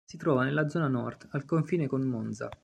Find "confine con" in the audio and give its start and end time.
1.45-2.01